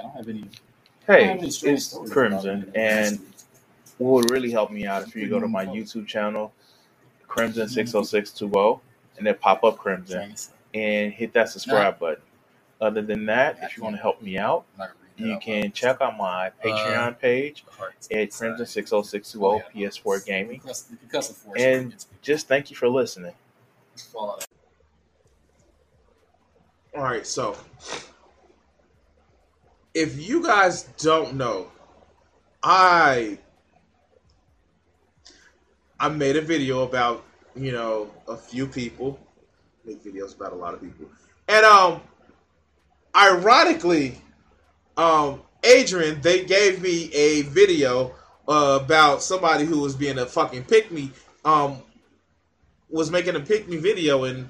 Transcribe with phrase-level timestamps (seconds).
[0.00, 0.44] I don't have any.
[1.06, 3.20] Hey, it's Crimson, and
[3.98, 6.52] what would really help me out if you go to my YouTube channel,
[7.28, 8.80] Crimson six oh six two oh,
[9.18, 10.34] and then pop up Crimson
[10.72, 12.22] and hit that subscribe button.
[12.80, 14.64] Other than that, if you want to help me out,
[15.16, 17.64] you can check out my Patreon page
[18.10, 20.62] at Crimson six oh six two oh PS4 Gaming,
[21.56, 23.34] and just thank you for listening.
[24.14, 24.38] All
[26.94, 27.56] right, so
[29.94, 31.70] if you guys don't know,
[32.62, 33.38] I
[35.98, 37.24] I made a video about
[37.54, 39.18] you know a few people.
[39.84, 41.06] Make videos about a lot of people,
[41.48, 42.00] and um,
[43.16, 44.20] ironically,
[44.96, 48.14] um, Adrian they gave me a video
[48.46, 51.10] uh, about somebody who was being a fucking pick me,
[51.44, 51.78] um,
[52.90, 54.48] was making a pick me video, and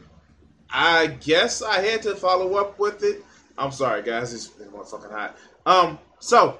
[0.69, 3.25] I guess I had to follow up with it.
[3.61, 4.33] I'm sorry, guys.
[4.33, 5.37] It's, fucking hot.
[5.67, 6.59] Um, so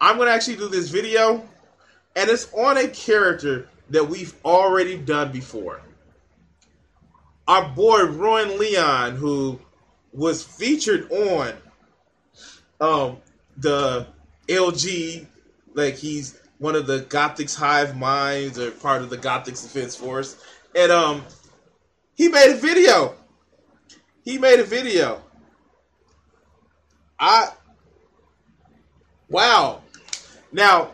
[0.00, 1.48] I'm gonna actually do this video,
[2.16, 5.80] and it's on a character that we've already done before.
[7.46, 9.60] Our boy Ruin Leon, who
[10.12, 11.52] was featured on
[12.80, 13.18] um
[13.56, 14.08] the
[14.48, 15.26] LG,
[15.74, 20.36] like he's one of the Gothic's hive minds or part of the Gothic's defense force,
[20.74, 21.24] and um
[22.16, 23.14] he made a video.
[24.24, 25.22] He made a video
[27.20, 27.52] I
[29.28, 29.82] wow.
[30.50, 30.90] Now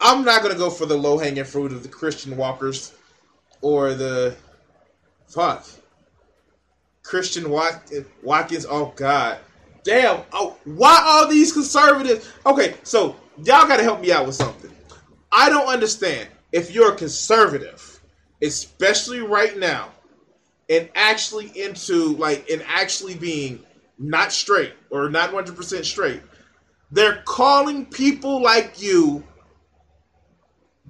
[0.00, 2.92] I'm not gonna go for the low hanging fruit of the Christian walkers
[3.62, 4.34] or the
[5.28, 5.66] fuck
[7.02, 8.66] Christian Watkins.
[8.68, 9.38] Oh God,
[9.84, 10.22] damn!
[10.32, 12.28] Oh, why all these conservatives?
[12.46, 14.70] Okay, so y'all gotta help me out with something.
[15.32, 18.00] I don't understand if you're a conservative,
[18.42, 19.90] especially right now
[20.70, 23.60] and actually into like and actually being
[23.98, 26.22] not straight or not 100% straight.
[26.92, 29.24] They're calling people like you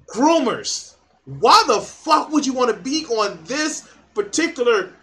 [0.07, 0.95] groomers.
[1.25, 4.93] Why the fuck would you want to be on this particular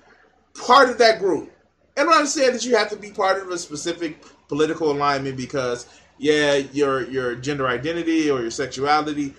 [0.54, 1.52] part of that group?
[1.96, 5.86] And i understand that you have to be part of a specific political alignment because
[6.18, 9.34] yeah your your gender identity or your sexuality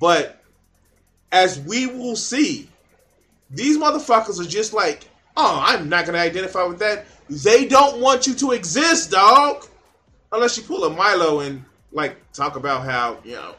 [0.00, 0.42] but
[1.32, 2.69] as we will see
[3.50, 7.06] these motherfuckers are just like, oh, I'm not gonna identify with that.
[7.28, 9.66] They don't want you to exist, dog.
[10.32, 13.54] Unless you pull a Milo and like talk about how you know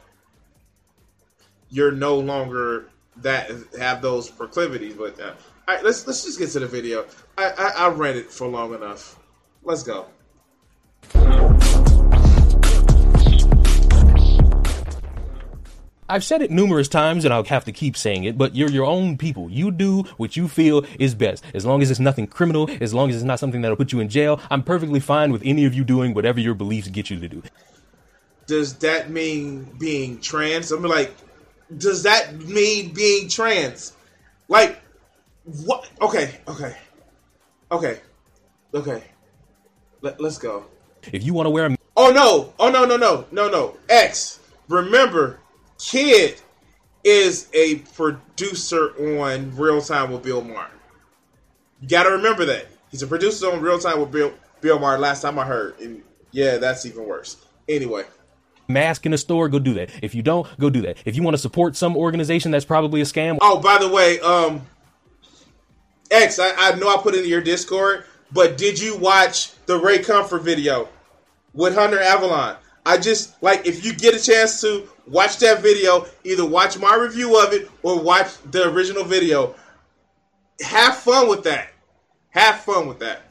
[1.69, 4.93] you're no longer that have those proclivities.
[4.93, 5.33] But uh,
[5.67, 7.05] all right, let's let's just get to the video.
[7.37, 9.19] I, I I read it for long enough.
[9.63, 10.07] Let's go.
[16.11, 18.85] I've said it numerous times and I'll have to keep saying it, but you're your
[18.85, 19.49] own people.
[19.49, 21.41] You do what you feel is best.
[21.53, 24.01] As long as it's nothing criminal, as long as it's not something that'll put you
[24.01, 27.17] in jail, I'm perfectly fine with any of you doing whatever your beliefs get you
[27.17, 27.41] to do.
[28.45, 30.73] Does that mean being trans?
[30.73, 31.15] I'm like,
[31.77, 33.93] does that mean being trans?
[34.49, 34.81] Like,
[35.45, 35.89] what?
[36.01, 36.75] Okay, okay,
[37.71, 38.01] okay,
[38.73, 39.03] okay.
[40.01, 40.65] Let, let's go.
[41.13, 41.77] If you want to wear a.
[41.95, 42.53] Oh no!
[42.59, 42.83] Oh no!
[42.83, 42.97] No!
[42.97, 43.25] No!
[43.31, 43.49] No!
[43.49, 43.77] No!
[43.87, 44.39] X.
[44.67, 45.40] Remember,
[45.81, 46.39] Kid
[47.03, 50.69] is a producer on Real Time with Bill Maher.
[51.81, 54.99] You got to remember that he's a producer on Real Time with Bill Bill Maher.
[54.99, 57.43] Last time I heard, and yeah, that's even worse.
[57.67, 58.05] Anyway,
[58.67, 59.89] mask in a store, go do that.
[60.03, 60.97] If you don't, go do that.
[61.03, 63.39] If you want to support some organization that's probably a scam.
[63.41, 64.61] Oh, by the way, um,
[66.11, 69.79] X, I, I know I put it in your Discord, but did you watch the
[69.79, 70.89] Ray Comfort video
[71.53, 72.57] with Hunter Avallone?
[72.85, 76.95] I just like if you get a chance to watch that video, either watch my
[76.95, 79.55] review of it or watch the original video.
[80.61, 81.69] Have fun with that.
[82.29, 83.30] Have fun with that.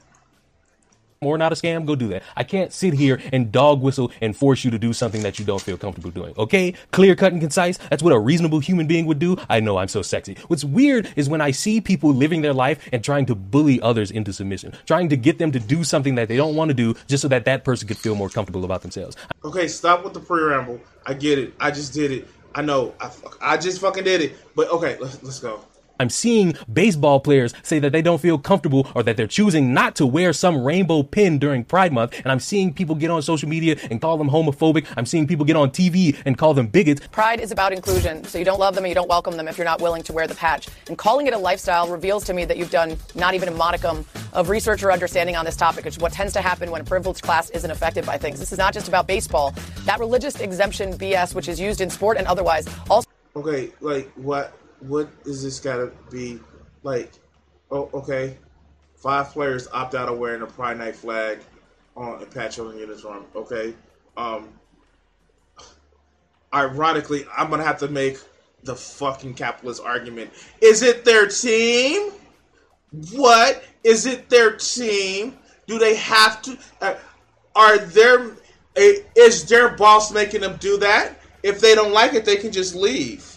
[1.22, 2.22] Or not a scam, go do that.
[2.34, 5.44] I can't sit here and dog whistle and force you to do something that you
[5.44, 6.32] don't feel comfortable doing.
[6.38, 6.72] Okay?
[6.92, 7.76] Clear cut and concise.
[7.76, 9.36] That's what a reasonable human being would do.
[9.50, 10.38] I know I'm so sexy.
[10.48, 14.10] What's weird is when I see people living their life and trying to bully others
[14.10, 16.94] into submission, trying to get them to do something that they don't want to do
[17.06, 19.14] just so that that person could feel more comfortable about themselves.
[19.44, 20.80] Okay, stop with the preamble.
[21.04, 21.52] I get it.
[21.60, 22.28] I just did it.
[22.54, 22.94] I know.
[22.98, 23.10] I,
[23.42, 24.54] I just fucking did it.
[24.56, 25.66] But okay, let's, let's go.
[26.00, 29.96] I'm seeing baseball players say that they don't feel comfortable or that they're choosing not
[29.96, 32.18] to wear some rainbow pin during Pride Month.
[32.24, 34.86] And I'm seeing people get on social media and call them homophobic.
[34.96, 37.06] I'm seeing people get on TV and call them bigots.
[37.08, 38.24] Pride is about inclusion.
[38.24, 40.14] So you don't love them and you don't welcome them if you're not willing to
[40.14, 40.68] wear the patch.
[40.88, 44.06] And calling it a lifestyle reveals to me that you've done not even a modicum
[44.32, 46.84] of research or understanding on this topic, which is what tends to happen when a
[46.84, 48.40] privileged class isn't affected by things.
[48.40, 49.54] This is not just about baseball.
[49.84, 53.06] That religious exemption BS, which is used in sport and otherwise, also.
[53.36, 54.56] Okay, like what?
[54.80, 56.40] What is this got to be
[56.82, 57.12] like?
[57.70, 58.36] Oh, okay.
[58.96, 61.40] Five players opt out of wearing a Pride Night flag.
[61.96, 63.26] on a patch on uniform.
[63.34, 63.74] Okay.
[64.16, 64.48] Um.
[66.52, 68.18] Ironically, I'm gonna have to make
[68.64, 70.30] the fucking capitalist argument.
[70.60, 72.10] Is it their team?
[73.12, 75.38] What is it their team?
[75.66, 76.58] Do they have to?
[76.80, 76.94] Uh,
[77.54, 78.32] are there?
[78.76, 81.20] Is their boss making them do that?
[81.42, 83.29] If they don't like it, they can just leave.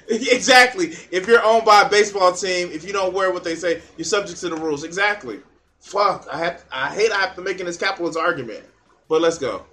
[0.08, 0.94] exactly.
[1.10, 4.04] If you're owned by a baseball team, if you don't wear what they say, you're
[4.04, 4.84] subject to the rules.
[4.84, 5.40] Exactly.
[5.80, 6.26] Fuck.
[6.30, 6.64] I have.
[6.72, 7.12] I hate.
[7.12, 8.64] I have to make this capitalist argument.
[9.08, 9.64] But let's go.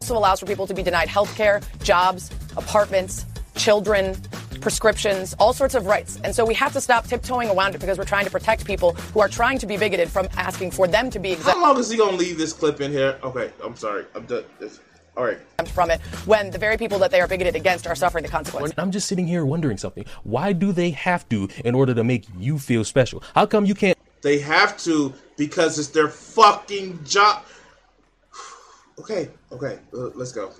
[0.00, 3.26] Also allows for people to be denied health care, jobs, apartments,
[3.56, 4.16] children,
[4.62, 6.18] prescriptions, all sorts of rights.
[6.24, 8.92] And so we have to stop tiptoeing around it because we're trying to protect people
[9.12, 11.34] who are trying to be bigoted from asking for them to be.
[11.36, 13.18] Exa- How long is he gonna leave this clip in here?
[13.22, 14.06] Okay, I'm sorry.
[14.14, 14.44] I'm done.
[15.20, 15.38] All right.
[15.68, 18.72] From it when the very people that they are bigoted against are suffering the consequences.
[18.78, 20.06] I'm just sitting here wondering something.
[20.22, 23.22] Why do they have to in order to make you feel special?
[23.34, 23.98] How come you can't?
[24.22, 27.44] They have to because it's their fucking job.
[28.98, 30.50] Okay, okay, uh, let's go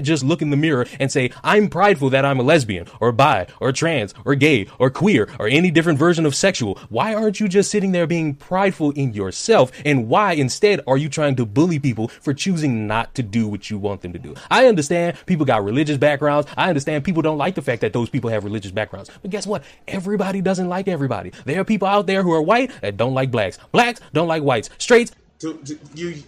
[0.00, 3.46] just look in the mirror and say, I'm prideful that I'm a lesbian or bi
[3.60, 6.78] or trans or gay or queer or any different version of sexual.
[6.88, 9.72] Why aren't you just sitting there being prideful in yourself?
[9.84, 13.70] And why instead are you trying to bully people for choosing not to do what
[13.70, 14.34] you want them to do?
[14.50, 16.48] I understand people got religious backgrounds.
[16.56, 19.10] I understand people don't like the fact that those people have religious backgrounds.
[19.22, 19.64] But guess what?
[19.88, 21.32] Everybody doesn't like everybody.
[21.44, 23.58] There are people out there who are white that don't like blacks.
[23.72, 24.70] Blacks don't like whites.
[24.78, 25.12] Straights.
[25.38, 26.22] Do, do you,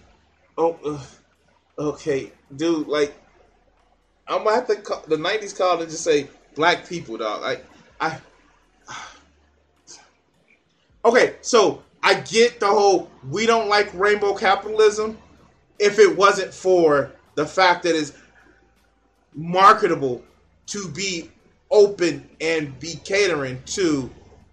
[0.57, 3.13] oh, uh, okay, dude, like,
[4.27, 7.41] I'm gonna have to call, the '90s call and just say black people, dog.
[7.41, 7.65] Like
[7.99, 8.19] I.
[11.05, 15.17] Okay, so I get the whole we don't like rainbow capitalism.
[15.77, 18.13] If it wasn't for the fact that it's
[19.33, 20.23] marketable
[20.67, 21.29] to be
[21.69, 24.09] open and be catering to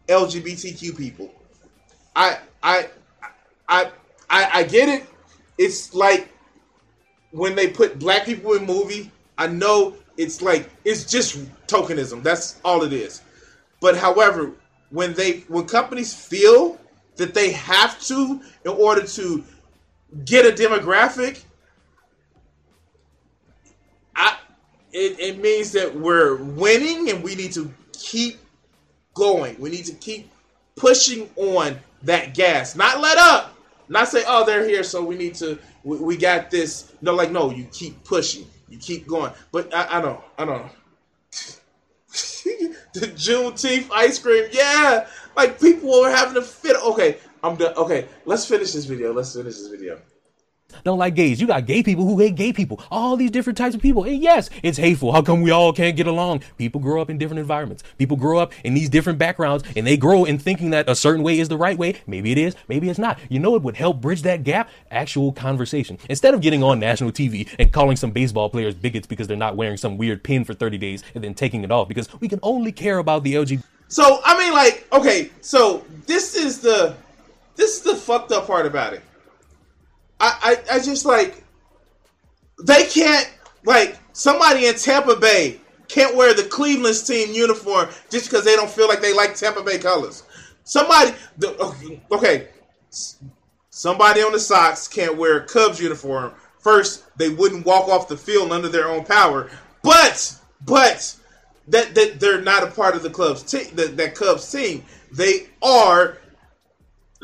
[0.09, 1.33] LGBTQ people,
[2.17, 2.89] I I
[3.69, 3.93] I
[4.29, 5.05] I, I get it.
[5.57, 6.29] It's like
[7.31, 12.23] when they put black people in movie I know it's like it's just tokenism.
[12.23, 13.23] That's all it is.
[13.81, 14.53] But however,
[14.91, 16.79] when they when companies feel
[17.17, 19.43] that they have to in order to
[20.27, 21.43] get a demographic,
[24.15, 24.37] I
[24.93, 28.41] it, it means that we're winning and we need to keep
[29.15, 29.59] going.
[29.59, 30.31] We need to keep
[30.77, 32.77] pushing on that gas.
[32.77, 33.55] Not let up.
[33.89, 36.93] Not say, oh, they're here, so we need to we, we got this.
[37.01, 38.45] No, like no, you keep pushing.
[38.71, 40.63] You keep going, but I, I don't, I don't.
[42.95, 45.07] the Juneteenth ice cream, yeah,
[45.37, 46.77] like people were having a fit.
[46.83, 47.75] Okay, I'm done.
[47.77, 49.13] Okay, let's finish this video.
[49.13, 49.99] Let's finish this video
[50.85, 51.41] don't like gays.
[51.41, 52.81] You got gay people who hate gay people.
[52.91, 54.05] All these different types of people.
[54.05, 55.13] And yes, it's hateful.
[55.13, 56.43] How come we all can't get along?
[56.59, 57.83] People grow up in different environments.
[57.99, 61.23] People grow up in these different backgrounds and they grow in thinking that a certain
[61.23, 62.01] way is the right way.
[62.07, 63.19] Maybe it is, maybe it's not.
[63.29, 64.71] You know it would help bridge that gap?
[64.91, 65.99] Actual conversation.
[66.09, 69.57] Instead of getting on national TV and calling some baseball players bigots because they're not
[69.57, 72.41] wearing some weird pin for 30 days and then taking it off because we can
[72.43, 73.63] only care about the LGBT.
[73.89, 76.95] So, I mean like, okay, so this is the
[77.57, 79.03] this is the fucked up part about it
[80.21, 81.43] I, I, I just like
[82.63, 83.31] they can't
[83.65, 88.71] like somebody in Tampa Bay can't wear the Cleveland's team uniform just because they don't
[88.71, 90.23] feel like they like Tampa Bay colors.
[90.63, 92.49] Somebody, the, okay,
[93.71, 96.33] somebody on the Sox can't wear a Cubs uniform.
[96.61, 99.51] First, they wouldn't walk off the field under their own power,
[99.83, 101.17] but but
[101.69, 103.75] that, that they're not a part of the club's team.
[103.75, 106.19] That, that Cubs team, they are.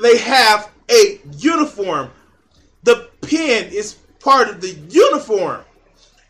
[0.02, 2.10] They have a uniform
[2.86, 5.60] the pin is part of the uniform.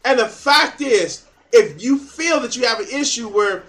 [0.04, 3.64] And the fact is, if you feel that you have an issue where,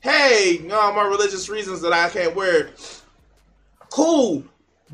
[0.00, 3.02] hey, no, my religious reasons that I can't wear it,
[3.90, 4.44] cool.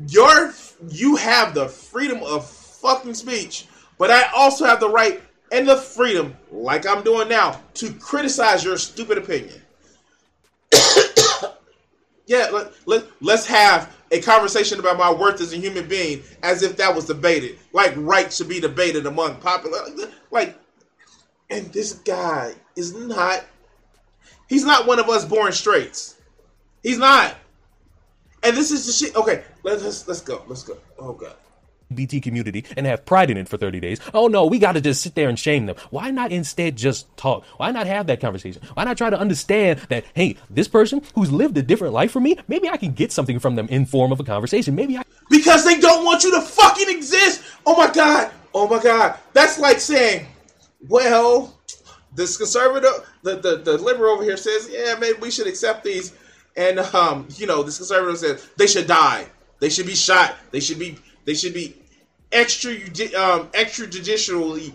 [0.07, 0.53] Your
[0.89, 5.75] you have the freedom of fucking speech, but I also have the right and the
[5.75, 9.59] freedom, like I'm doing now, to criticize your stupid opinion.
[12.27, 16.63] yeah, let, let, let's have a conversation about my worth as a human being as
[16.63, 17.57] if that was debated.
[17.73, 19.79] Like right should be debated among popular
[20.31, 20.57] like
[21.49, 23.45] and this guy is not
[24.47, 26.15] he's not one of us born straights.
[26.83, 27.35] He's not.
[28.43, 29.15] And this is the shit.
[29.15, 30.43] Okay, let's let's go.
[30.47, 30.77] Let's go.
[30.97, 31.35] Oh god.
[31.93, 33.99] BT community and have pride in it for 30 days.
[34.13, 35.75] Oh no, we got to just sit there and shame them.
[35.89, 37.45] Why not instead just talk?
[37.57, 38.61] Why not have that conversation?
[38.73, 42.23] Why not try to understand that, hey, this person who's lived a different life from
[42.23, 44.75] me, maybe I can get something from them in form of a conversation.
[44.75, 45.03] Maybe I.
[45.29, 47.43] Because they don't want you to fucking exist.
[47.65, 48.31] Oh my God.
[48.53, 49.17] Oh my God.
[49.33, 50.25] That's like saying,
[50.87, 51.59] well,
[52.15, 56.13] this conservative, the, the, the liberal over here says, yeah, maybe we should accept these.
[56.55, 59.25] And, um, you know, this conservative says they should die.
[59.59, 60.35] They should be shot.
[60.51, 60.97] They should be,
[61.29, 61.75] they should be
[62.31, 64.73] extra um, extrajudicially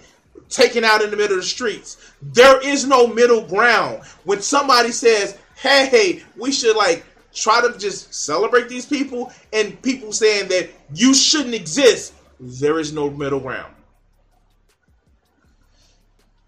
[0.49, 1.97] taken out in the middle of the streets.
[2.23, 4.05] There is no middle ground.
[4.23, 9.83] When somebody says, "Hey, hey, we should like try to just celebrate these people," and
[9.83, 13.75] people saying that you shouldn't exist, there is no middle ground.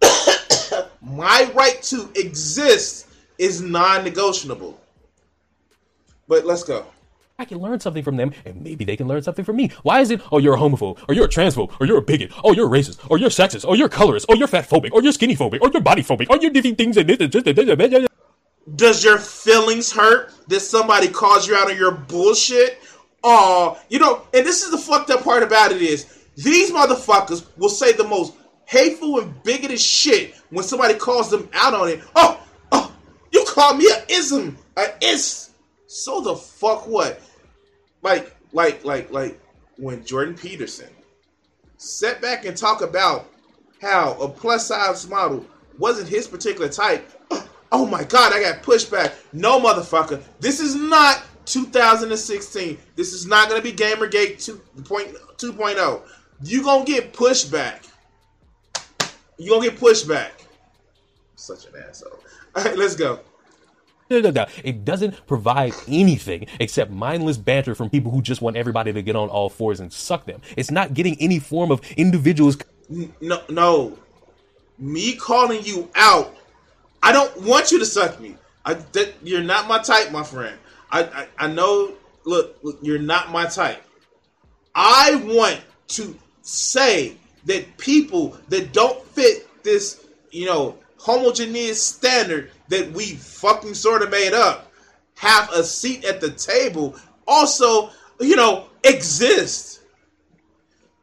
[1.03, 3.09] My right to exist
[3.39, 4.81] is non-negotiable.
[6.29, 6.87] But let's go.
[7.39, 9.71] I can learn something from them, and maybe they can learn something from me.
[9.83, 12.33] Why is it, oh, you're a homophobe, or you're a transphobe, or you're a bigot,
[12.43, 15.37] oh, you're racist, or you're sexist, or you're colorist, or you're fatphobic, or you're skinny
[15.37, 17.19] phobic, or you're body phobic, or you're different things and this
[18.75, 22.79] Does your feelings hurt that somebody calls you out on your bullshit?
[23.23, 27.45] Oh, you know, and this is the fucked up part about it is these motherfuckers
[27.59, 28.33] will say the most
[28.65, 32.01] hateful and bigoted shit when somebody calls them out on it.
[32.15, 32.41] Oh,
[32.73, 32.91] oh,
[33.31, 35.46] you call me a ism, a is.
[35.97, 37.23] So the fuck what?
[38.03, 39.41] Like, like, like, like
[39.79, 40.91] when Jordan Peterson
[41.79, 43.31] sat back and talk about
[43.81, 45.47] how a plus size model
[45.79, 47.11] wasn't his particular type.
[47.73, 49.13] Oh my God, I got pushback.
[49.33, 50.23] No, motherfucker.
[50.39, 52.79] This is not 2016.
[52.95, 56.03] This is not to be Gamergate 2.0.
[56.45, 57.89] You to get pushback.
[59.37, 60.31] You to get pushback.
[61.35, 62.21] Such an asshole.
[62.55, 63.19] All right, let's go.
[64.09, 69.17] It doesn't provide anything except mindless banter from people who just want everybody to get
[69.17, 70.41] on all fours and suck them.
[70.57, 72.57] It's not getting any form of individuals.
[73.21, 73.99] No, no.
[74.79, 76.37] Me calling you out,
[77.03, 78.37] I don't want you to suck me.
[78.65, 80.57] I, that, you're not my type, my friend.
[80.91, 81.93] I, I, I know.
[82.25, 83.83] Look, look, you're not my type.
[84.75, 92.93] I want to say that people that don't fit this, you know, homogeneous standard that
[92.93, 94.73] we fucking sort of made up
[95.17, 96.97] have a seat at the table
[97.27, 99.81] also, you know, exist.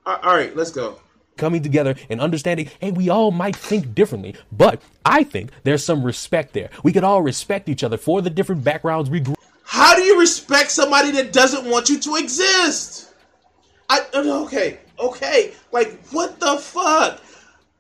[0.06, 1.00] All right, let's go.
[1.38, 6.04] Coming together and understanding, hey, we all might think differently, but I think there's some
[6.04, 6.70] respect there.
[6.84, 9.36] We could all respect each other for the different backgrounds we grew.
[9.64, 13.14] How do you respect somebody that doesn't want you to exist?
[13.90, 17.20] I okay, okay, like what the fuck?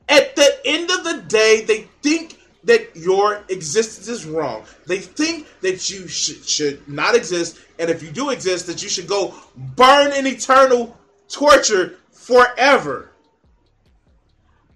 [0.09, 4.63] At the end of the day, they think that your existence is wrong.
[4.85, 8.89] They think that you should, should not exist, and if you do exist, that you
[8.89, 13.11] should go burn in eternal torture forever.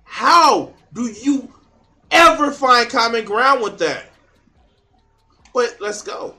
[0.04, 1.54] How do you
[2.12, 4.12] ever find common ground with that?
[5.54, 6.36] But let's go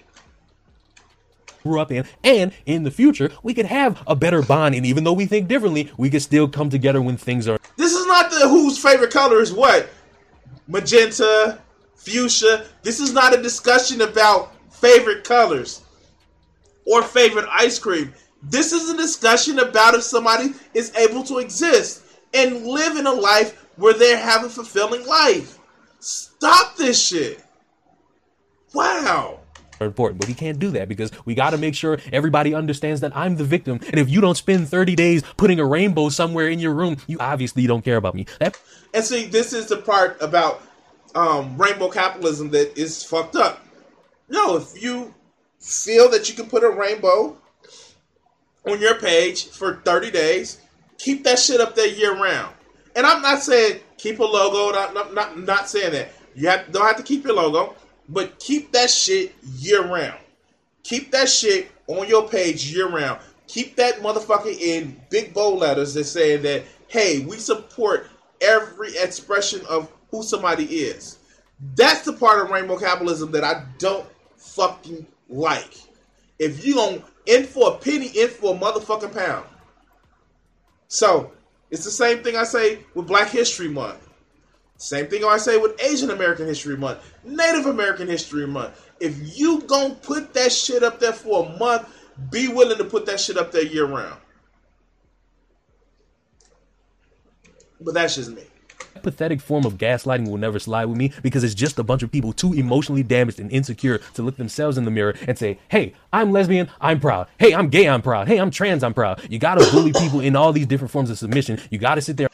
[1.69, 4.75] grew up in, and in the future, we could have a better bond.
[4.75, 7.59] And even though we think differently, we could still come together when things are.
[7.77, 9.89] This is not the whose favorite color is what
[10.69, 11.59] magenta,
[11.97, 12.67] fuchsia.
[12.83, 15.83] This is not a discussion about favorite colors
[16.87, 18.15] or favorite ice cream.
[18.43, 23.13] This is a discussion about if somebody is able to exist and live in a
[23.13, 25.59] life where they have a fulfilling life.
[25.99, 27.43] Stop this shit.
[28.73, 29.41] Wow
[29.87, 33.17] important, but we can't do that because we got to make sure everybody understands that
[33.17, 33.81] I'm the victim.
[33.89, 37.19] And if you don't spend 30 days putting a rainbow somewhere in your room, you
[37.21, 38.27] obviously don't care about me.
[38.41, 38.59] That-
[38.95, 40.63] and see, this is the part about
[41.15, 43.65] um, rainbow capitalism that is fucked up.
[44.29, 45.15] No, if you
[45.61, 47.37] feel that you can put a rainbow
[48.67, 50.61] on your page for 30 days,
[50.99, 52.55] keep that shit up there year round.
[52.95, 56.11] And I'm not saying keep a logo, not, not, not, not saying that.
[56.35, 57.75] You have, don't have to keep your logo
[58.09, 60.19] but keep that shit year round.
[60.83, 63.21] Keep that shit on your page year round.
[63.47, 68.09] Keep that motherfucker in big bold letters that say that, hey, we support
[68.41, 71.19] every expression of who somebody is.
[71.75, 75.75] That's the part of rainbow capitalism that I don't fucking like.
[76.39, 79.47] If you don't in for a penny, in for a motherfucking pound.
[80.89, 81.33] So
[81.71, 84.08] it's the same thing I say with Black History Month.
[84.79, 88.81] Same thing I say with Asian American History Month, Native American History Month.
[89.01, 91.89] If you gonna put that shit up there for a month,
[92.31, 94.21] be willing to put that shit up there year round.
[97.81, 98.45] But that's just me.
[99.03, 102.11] Pathetic form of gaslighting will never slide with me because it's just a bunch of
[102.11, 105.95] people too emotionally damaged and insecure to look themselves in the mirror and say, Hey,
[106.13, 107.29] I'm lesbian, I'm proud.
[107.39, 108.29] Hey, I'm gay, I'm proud.
[108.29, 109.23] Hey, I'm trans, I'm proud.
[109.29, 111.61] You gotta bully people in all these different forms of submission.
[111.71, 112.29] You gotta sit there.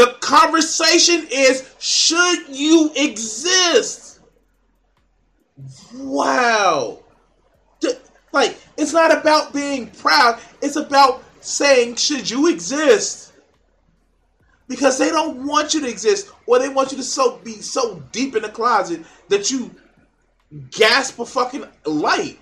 [0.00, 4.20] The conversation is should you exist?
[5.94, 7.00] Wow.
[8.32, 13.34] Like, it's not about being proud, it's about saying, should you exist?
[14.68, 18.02] Because they don't want you to exist, or they want you to so be so
[18.10, 19.70] deep in the closet that you
[20.70, 22.38] gasp a fucking light.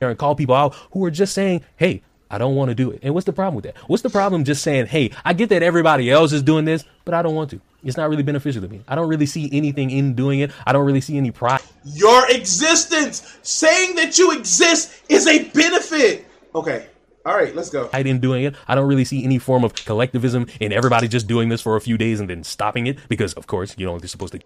[0.00, 2.00] And call people out who are just saying, hey,
[2.32, 3.00] I don't want to do it.
[3.02, 3.76] And what's the problem with that?
[3.88, 7.12] What's the problem just saying, hey, I get that everybody else is doing this, but
[7.12, 7.60] I don't want to.
[7.84, 8.80] It's not really beneficial to me.
[8.88, 10.50] I don't really see anything in doing it.
[10.66, 11.60] I don't really see any pride.
[11.84, 16.26] Your existence, saying that you exist, is a benefit.
[16.54, 16.86] Okay.
[17.26, 17.90] All right, let's go.
[17.92, 18.56] I didn't doing it.
[18.66, 21.80] I don't really see any form of collectivism in everybody just doing this for a
[21.80, 24.40] few days and then stopping it because, of course, you know they're supposed to.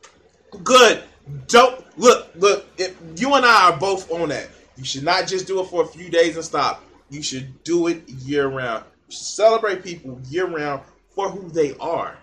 [0.63, 1.03] Good.
[1.47, 2.29] Don't look.
[2.35, 2.67] Look.
[2.79, 4.49] If you and I are both on that.
[4.77, 6.83] You should not just do it for a few days and stop.
[7.11, 8.85] You should do it year round.
[9.09, 12.19] celebrate people year round for who they are.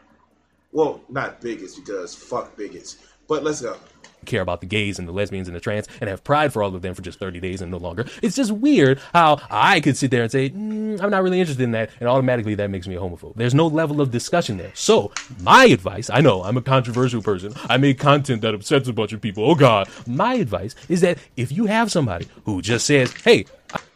[0.72, 2.98] Well, not bigots because fuck bigots.
[3.28, 3.78] But let's go
[4.25, 6.74] care about the gays and the lesbians and the trans and have pride for all
[6.74, 8.06] of them for just 30 days and no longer.
[8.22, 11.63] It's just weird how I could sit there and say, mm, I'm not really interested
[11.63, 13.36] in that, and automatically that makes me a homophobe.
[13.36, 14.72] There's no level of discussion there.
[14.74, 15.12] So,
[15.42, 19.13] my advice I know I'm a controversial person, I make content that upsets a bunch
[19.13, 19.50] of people.
[19.50, 19.90] Oh, God.
[20.08, 23.46] My advice is that if you have somebody who just says, hey,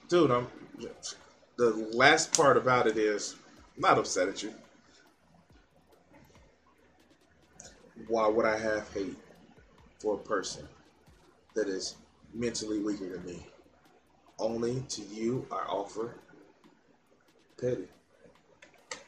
[0.09, 0.47] dude, I'm.
[1.57, 3.35] The last part about it is,
[3.75, 4.53] I'm not upset at you.
[8.07, 9.17] why would I have hate
[9.99, 10.67] for a person
[11.55, 11.95] that is
[12.33, 13.45] mentally weaker than me?
[14.39, 16.13] Only to you I offer
[17.59, 17.87] pity.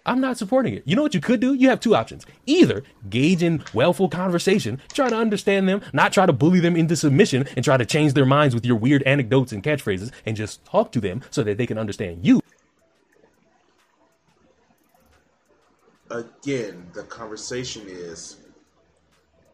[0.06, 0.84] I'm not supporting it.
[0.86, 1.53] You know what you could do?
[1.53, 2.25] You have two options.
[2.46, 6.96] Either gauge in wellful conversation, try to understand them, not try to bully them into
[6.96, 10.63] submission and try to change their minds with your weird anecdotes and catchphrases, and just
[10.65, 12.41] talk to them so that they can understand you.
[16.10, 18.38] Again, the conversation is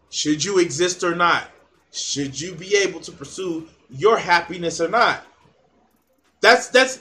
[0.10, 1.50] should you exist or not?
[1.92, 5.26] Should you be able to pursue your happiness or not?
[6.40, 7.00] That's that's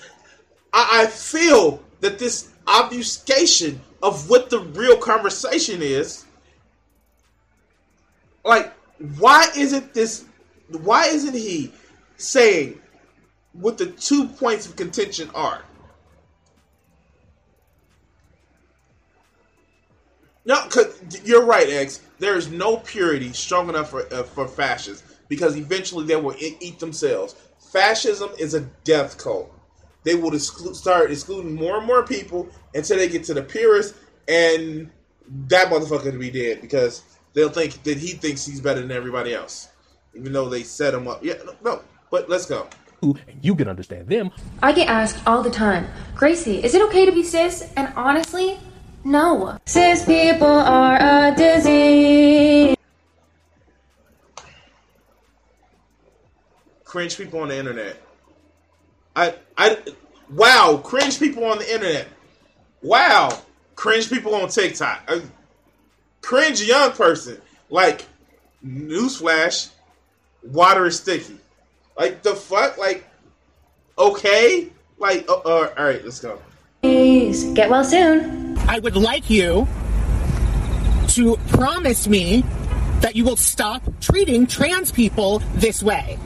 [0.73, 6.27] I, I feel that this obfuscation of what the real conversation is
[8.45, 8.75] like
[9.19, 10.27] why isn't this
[10.83, 11.73] why isn't he
[12.19, 12.79] saying
[13.53, 15.65] what the two points of contention are
[20.47, 22.03] No, cause you're right, X.
[22.19, 26.79] There is no purity strong enough for uh, for fascists because eventually they will eat
[26.79, 27.35] themselves.
[27.73, 29.54] Fascism is a death cult.
[30.05, 33.95] They will exclude, start excluding more and more people until they get to the purest,
[34.29, 34.91] and
[35.49, 39.35] that motherfucker to be dead because they'll think that he thinks he's better than everybody
[39.35, 39.69] else,
[40.15, 41.25] even though they set him up.
[41.25, 42.69] Yeah, no, but let's go.
[43.03, 44.31] And you can understand them.
[44.63, 47.71] I get asked all the time, Gracie, is it okay to be cis?
[47.77, 48.59] And honestly,
[49.05, 49.59] no.
[49.67, 52.77] Cis people are a disease.
[56.85, 58.01] Cringe people on the internet.
[59.17, 59.79] I I
[60.31, 62.09] wow, cringe people on the internet.
[62.83, 63.39] Wow,
[63.77, 65.11] cringe people on TikTok.
[65.11, 65.23] A
[66.21, 67.41] cringe young person.
[67.71, 68.07] Like
[68.65, 69.71] newsflash,
[70.43, 71.39] water is sticky.
[71.97, 72.79] Like the fuck?
[72.79, 73.09] Like
[73.99, 74.69] okay?
[74.99, 76.41] Like uh, uh, all right, let's go.
[76.83, 78.59] Please get well soon.
[78.59, 79.67] I would like you
[81.09, 82.45] to promise me
[83.01, 86.19] that you will stop treating trans people this way.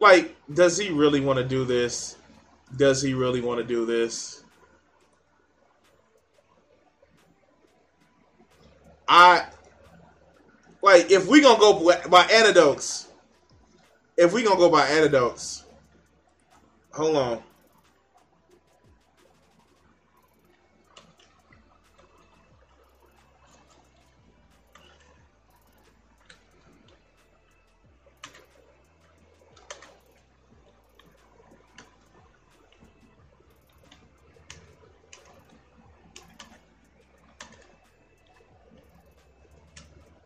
[0.00, 2.16] Like, does he really want to do this?
[2.76, 4.44] Does he really want to do this?
[9.08, 9.46] I
[10.82, 13.08] like if we gonna go by antidotes.
[14.16, 15.64] If we gonna go by antidotes,
[16.92, 17.42] hold on.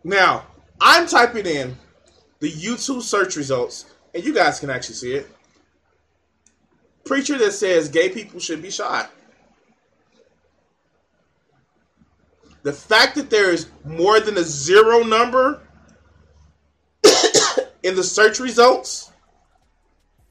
[0.04, 0.46] Now,
[0.80, 1.76] I'm typing in
[2.40, 5.28] the YouTube search results, and you guys can actually see it.
[7.04, 9.10] Preacher that says gay people should be shot.
[12.62, 15.62] The fact that there is more than a zero number
[17.82, 19.10] in the search results.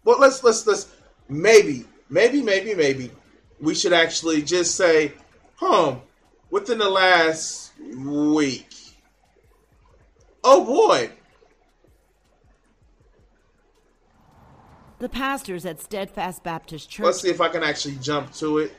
[0.06, 0.88] Well, let's let's let's
[1.28, 3.12] maybe maybe maybe maybe
[3.60, 5.14] we should actually just say,
[5.56, 5.98] huh,
[6.50, 8.68] within the last week
[10.44, 11.12] Oh boy.
[15.00, 17.06] The pastors at Steadfast Baptist Church.
[17.06, 18.74] Let's see if I can actually jump to it.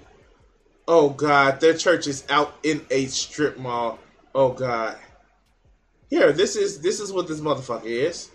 [0.86, 3.98] Oh God, their church is out in a strip mall.
[4.34, 4.96] Oh God.
[6.10, 8.30] Here, this is this is what this motherfucker is.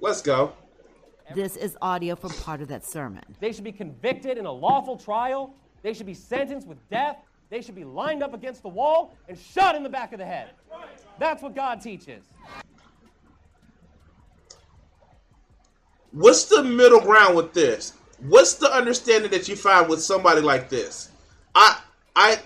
[0.00, 0.52] Let's go.
[1.34, 3.22] This is audio from part of that sermon.
[3.40, 5.54] They should be convicted in a lawful trial.
[5.82, 7.16] They should be sentenced with death.
[7.52, 10.24] They should be lined up against the wall and shot in the back of the
[10.24, 10.52] head.
[11.18, 12.24] That's what God teaches.
[16.12, 17.92] What's the middle ground with this?
[18.28, 21.10] what's the understanding that you find with somebody like this?
[21.54, 21.78] I
[22.16, 22.38] I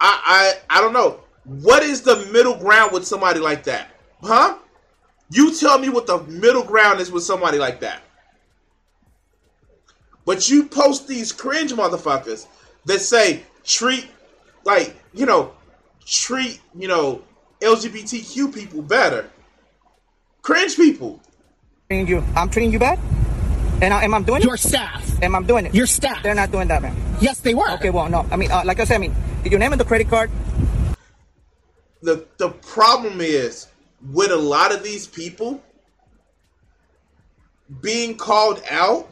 [0.00, 1.20] I I I don't know.
[1.44, 3.88] What is the middle ground with somebody like that?
[4.22, 4.56] Huh?
[5.28, 8.00] You tell me what the middle ground is with somebody like that.
[10.24, 12.46] But you post these cringe motherfuckers
[12.86, 14.08] that say treat
[14.64, 15.52] like, you know,
[16.06, 17.22] treat, you know,
[17.60, 19.30] LGBTQ people better.
[20.42, 21.20] Cringe people.
[21.88, 22.98] Treating you, I'm treating you bad?
[23.82, 24.44] And I, am I doing it?
[24.44, 25.22] Your staff.
[25.22, 25.74] Am I doing it?
[25.74, 26.22] Your staff.
[26.22, 26.94] They're not doing that, man.
[27.20, 27.70] Yes, they were.
[27.72, 28.26] Okay, well, no.
[28.30, 30.30] I mean, uh, like I said, I mean, did you name it the credit card?
[32.02, 33.68] The the problem is
[34.12, 35.62] with a lot of these people
[37.82, 39.08] being called out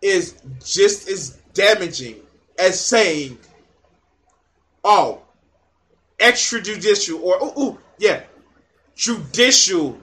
[0.00, 2.16] is just as damaging
[2.58, 3.38] as saying,
[4.88, 5.20] "Oh,
[6.18, 8.22] extrajudicial," or "Ooh, ooh yeah,
[8.96, 9.98] judicial,"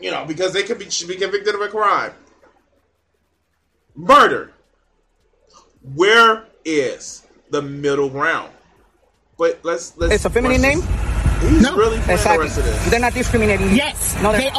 [0.00, 2.12] you know, because they could be should be convicted of a crime,
[3.94, 4.52] murder.
[5.94, 8.50] Where is the middle ground?
[9.38, 10.14] But let's let's.
[10.14, 10.80] It's a feminine name.
[11.40, 11.76] He's No.
[11.76, 12.36] really Exactly.
[12.36, 12.90] the rest of this.
[12.90, 13.74] They're not discriminating.
[13.74, 14.52] Yes, No, they're.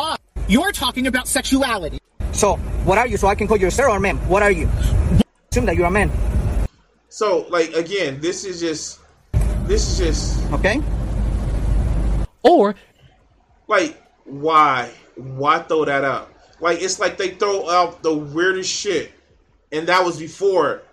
[0.48, 2.00] You're talking about sexuality.
[2.34, 3.17] So, what are you?
[3.17, 4.17] So I can call you a sir or ma'am.
[4.28, 4.67] What are you?
[5.52, 6.12] Assume that you're a man.
[7.10, 9.00] So, like again, this is just,
[9.67, 10.82] this is just Okay.
[12.43, 12.76] Or
[13.67, 16.32] like why, why throw that out?
[16.60, 19.12] Like it's like they throw out the weirdest shit,
[19.71, 20.84] and that was before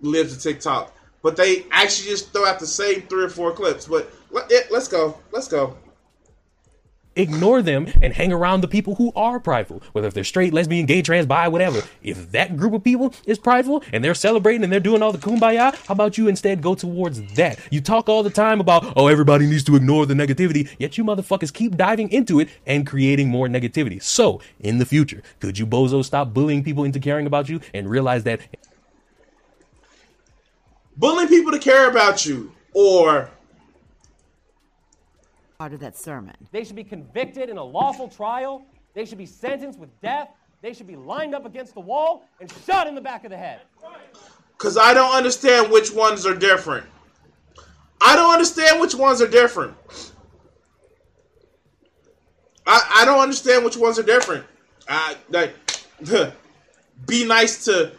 [0.00, 0.94] Live to TikTok.
[1.22, 3.86] But they actually just throw out the same three or four clips.
[3.86, 5.76] But let, let's go, let's go.
[7.16, 10.86] Ignore them and hang around the people who are prideful, whether if they're straight, lesbian,
[10.86, 11.82] gay, trans, bi, whatever.
[12.02, 15.18] If that group of people is prideful and they're celebrating and they're doing all the
[15.18, 17.58] kumbaya, how about you instead go towards that?
[17.70, 21.04] You talk all the time about, oh, everybody needs to ignore the negativity, yet you
[21.04, 24.02] motherfuckers keep diving into it and creating more negativity.
[24.02, 27.88] So, in the future, could you bozos stop bullying people into caring about you and
[27.88, 28.40] realize that
[30.98, 33.30] Bullying people to care about you, or
[35.58, 36.34] Part of that sermon.
[36.52, 38.66] They should be convicted in a lawful trial.
[38.94, 40.28] They should be sentenced with death.
[40.62, 43.36] They should be lined up against the wall and shot in the back of the
[43.36, 43.60] head.
[44.56, 46.86] because I don't understand which ones are different.
[48.00, 49.74] I don't understand which ones are different.
[52.66, 54.44] I, I don't understand which ones are different.
[54.88, 55.54] I like
[57.06, 57.92] be nice to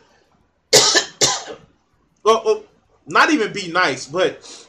[2.24, 2.64] well, well,
[3.08, 4.68] not even be nice, but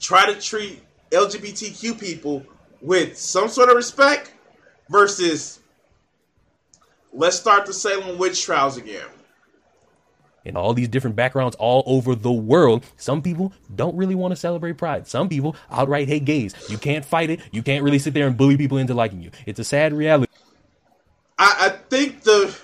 [0.00, 2.44] try to treat LGBTQ people
[2.80, 4.32] with some sort of respect
[4.90, 5.60] versus
[7.12, 9.06] let's start the Salem witch trials again.
[10.44, 14.36] in all these different backgrounds all over the world, some people don't really want to
[14.36, 15.06] celebrate pride.
[15.08, 16.54] Some people outright hate gays.
[16.70, 17.40] You can't fight it.
[17.50, 19.30] You can't really sit there and bully people into liking you.
[19.44, 20.32] It's a sad reality.
[21.38, 22.56] I, I think the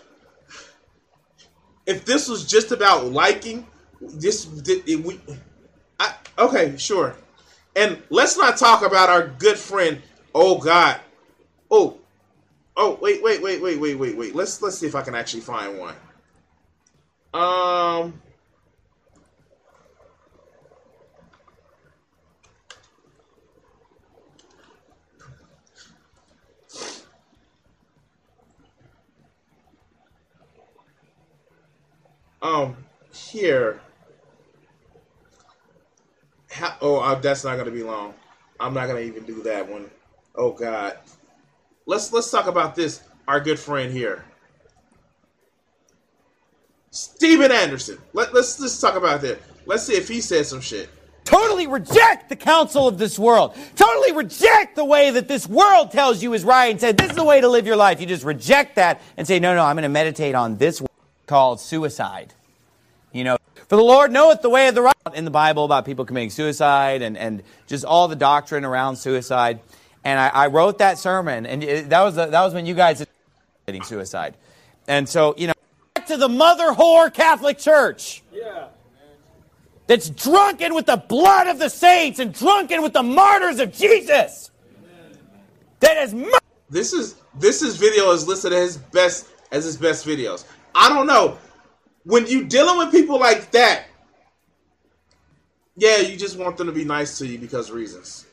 [1.86, 3.66] if this was just about liking
[4.00, 5.20] this, it, we,
[5.98, 7.16] I, okay, sure,
[7.76, 10.00] and let's not talk about our good friend.
[10.34, 11.00] Oh God,
[11.70, 11.98] oh,
[12.76, 14.34] oh, wait, wait, wait, wait, wait, wait, wait.
[14.34, 15.96] Let's let's see if I can actually find one.
[17.34, 18.20] Um.
[32.42, 32.76] Um,
[33.14, 33.80] here.
[36.52, 38.14] How, oh, that's not gonna be long.
[38.60, 39.90] I'm not gonna even do that one.
[40.34, 40.98] Oh God.
[41.86, 43.02] Let's let's talk about this.
[43.26, 44.24] Our good friend here,
[46.90, 47.98] Steven Anderson.
[48.12, 49.40] Let, let's let's talk about that.
[49.66, 50.90] Let's see if he says some shit.
[51.24, 53.56] Totally reject the counsel of this world.
[53.76, 57.16] Totally reject the way that this world tells you is right and said this is
[57.16, 58.00] the way to live your life.
[58.00, 60.82] You just reject that and say, no, no, I'm going to meditate on this
[61.26, 62.34] called suicide.
[63.62, 65.84] You know, for the Lord knoweth the way of the right in the Bible about
[65.84, 69.60] people committing suicide and, and just all the doctrine around suicide.
[70.04, 72.74] And I, I wrote that sermon, and it, that was the, that was when you
[72.74, 73.04] guys
[73.64, 74.36] committing suicide.
[74.88, 75.54] And so, you know,
[75.94, 78.22] back to the mother whore Catholic Church.
[78.32, 78.68] Yeah.
[79.86, 84.50] That's drunken with the blood of the saints and drunken with the martyrs of Jesus.
[85.80, 86.38] That is mur-
[86.70, 90.44] This is this is video is listed as his best as his best videos.
[90.74, 91.36] I don't know.
[92.04, 93.84] When you dealing with people like that,
[95.76, 98.26] yeah, you just want them to be nice to you because reasons.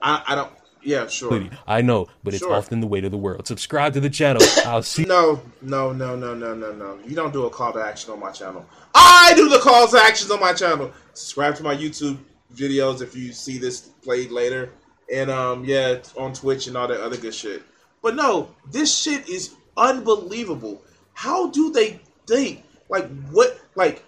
[0.00, 0.52] I, I don't.
[0.82, 1.48] Yeah, sure.
[1.66, 3.46] I know, but it's often the way to the world.
[3.46, 4.42] Subscribe to the channel.
[4.66, 5.04] I'll see.
[5.04, 6.98] No, no, no, no, no, no, no.
[7.06, 8.66] You don't do a call to action on my channel.
[8.94, 10.92] I do the calls to actions on my channel.
[11.14, 12.18] Subscribe to my YouTube
[12.54, 14.72] videos if you see this played later.
[15.12, 17.62] And um yeah, on Twitch and all that other good shit.
[18.02, 20.82] But no, this shit is unbelievable.
[21.14, 23.58] How do they think Like what?
[23.74, 24.04] Like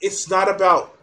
[0.00, 0.98] it's not about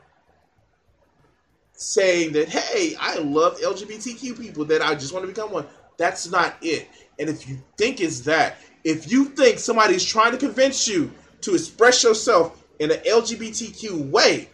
[1.73, 5.65] saying that hey, I love LGBTQ people that I just want to become one.
[5.97, 6.87] That's not it.
[7.19, 11.53] And if you think it's that, if you think somebody's trying to convince you to
[11.53, 14.49] express yourself in an LGBTQ way,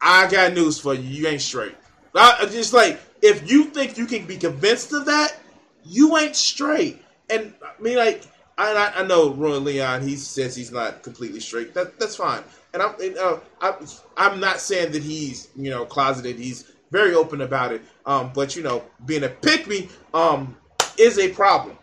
[0.00, 1.02] I got news for you.
[1.02, 1.74] You ain't straight.
[2.14, 5.36] I, just like if you think you can be convinced of that,
[5.84, 7.02] you ain't straight.
[7.28, 8.24] And I mean, like
[8.60, 10.02] I, I know Roy Leon.
[10.02, 11.74] He says he's not completely straight.
[11.74, 12.42] That that's fine.
[12.72, 13.74] And I'm uh, I,
[14.16, 16.38] I'm not saying that he's you know closeted.
[16.38, 17.82] He's very open about it.
[18.06, 20.56] Um, but you know, being a pick me um
[20.98, 21.78] is a problem.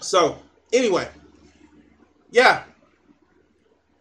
[0.00, 0.38] So
[0.72, 1.08] anyway,
[2.30, 2.64] yeah.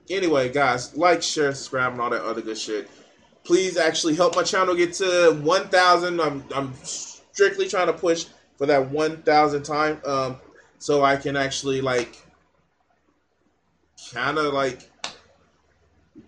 [0.09, 2.89] Anyway, guys, like, share, subscribe, and all that other good shit.
[3.43, 6.19] Please actually help my channel get to 1,000.
[6.19, 8.25] I'm I'm strictly trying to push
[8.57, 10.37] for that 1,000 time, um,
[10.79, 12.25] so I can actually like
[14.13, 14.89] kind of like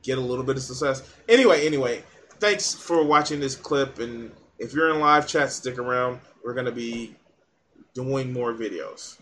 [0.04, 1.02] get a little bit of success.
[1.28, 2.04] Anyway, anyway,
[2.40, 6.20] thanks for watching this clip, and if you're in live chat, stick around.
[6.44, 7.16] We're gonna be
[7.94, 9.18] doing more videos.